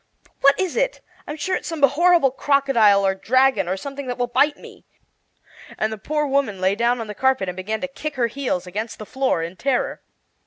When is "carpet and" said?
7.13-7.55